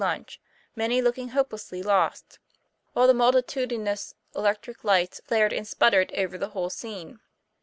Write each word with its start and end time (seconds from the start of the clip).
29 0.03 0.17
lunch, 0.19 0.41
many 0.75 0.99
looking 0.99 1.27
hopelessly 1.29 1.83
lost: 1.83 2.39
while 2.93 3.05
the 3.05 3.13
mul 3.13 3.31
titudinous 3.33 4.15
electric 4.35 4.83
lights 4.83 5.21
flared 5.25 5.53
and 5.53 5.67
sputtered 5.67 6.11
over 6.15 6.39
the 6.39 6.49
whole 6.49 6.71
scene. 6.71 7.19